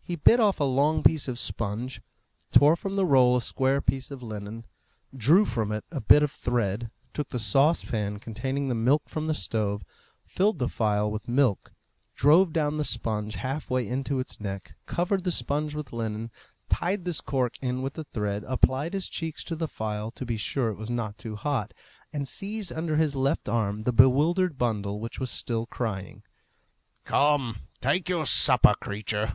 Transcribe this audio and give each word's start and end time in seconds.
He 0.00 0.16
bit 0.16 0.40
off 0.40 0.60
a 0.60 0.64
long 0.64 1.02
piece 1.02 1.28
of 1.28 1.38
sponge, 1.38 2.00
tore 2.52 2.74
from 2.74 2.96
the 2.96 3.04
roll 3.04 3.36
a 3.36 3.40
square 3.42 3.82
piece 3.82 4.10
of 4.10 4.22
linen, 4.22 4.64
drew 5.14 5.44
from 5.44 5.70
it 5.72 5.84
a 5.92 6.00
bit 6.00 6.22
of 6.22 6.30
thread, 6.32 6.90
took 7.12 7.28
the 7.28 7.38
saucepan 7.38 8.18
containing 8.18 8.68
the 8.68 8.74
milk 8.74 9.10
from 9.10 9.26
the 9.26 9.34
stove, 9.34 9.82
filled 10.24 10.58
the 10.58 10.70
phial 10.70 11.10
with 11.10 11.28
milk, 11.28 11.74
drove 12.14 12.54
down 12.54 12.78
the 12.78 12.82
sponge 12.82 13.34
halfway 13.34 13.86
into 13.86 14.18
its 14.20 14.40
neck, 14.40 14.74
covered 14.86 15.22
the 15.22 15.30
sponge 15.30 15.74
with 15.74 15.92
linen, 15.92 16.30
tied 16.70 17.04
this 17.04 17.20
cork 17.20 17.52
in 17.60 17.82
with 17.82 17.92
the 17.92 18.04
thread, 18.04 18.44
applied 18.44 18.94
his 18.94 19.06
cheeks 19.06 19.44
to 19.44 19.54
the 19.54 19.68
phial 19.68 20.10
to 20.12 20.24
be 20.24 20.38
sure 20.38 20.68
that 20.68 20.76
it 20.78 20.78
was 20.78 20.88
not 20.88 21.18
too 21.18 21.36
hot, 21.36 21.74
and 22.10 22.26
seized 22.26 22.72
under 22.72 22.96
his 22.96 23.14
left 23.14 23.50
arm 23.50 23.82
the 23.82 23.92
bewildered 23.92 24.56
bundle 24.56 24.98
which 24.98 25.20
was 25.20 25.30
still 25.30 25.66
crying. 25.66 26.22
"Come! 27.04 27.58
take 27.82 28.08
your 28.08 28.24
supper, 28.24 28.72
creature! 28.80 29.30